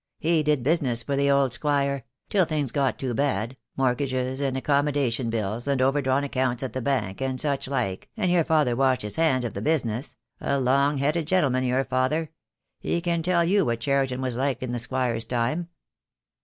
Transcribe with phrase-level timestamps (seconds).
[0.17, 5.29] He did business for the old Squire— till things got too bad— mortgages, and accommodation
[5.29, 9.17] bills, and overdrawn accounts at the bank, and such like, and your father wTashed his
[9.17, 12.31] hands of the business— a long headed gentleman, your father.
[12.79, 15.69] He can tell you what Cheriton was like in the Squire's time."